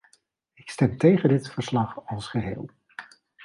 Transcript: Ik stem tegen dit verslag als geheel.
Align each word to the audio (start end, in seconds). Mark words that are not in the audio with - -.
Ik 0.53 0.69
stem 0.69 0.97
tegen 0.97 1.29
dit 1.29 1.49
verslag 1.49 1.99
als 2.05 2.27
geheel. 2.27 2.69